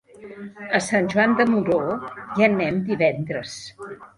[0.79, 3.57] A Sant Joan de Moró hi anem divendres.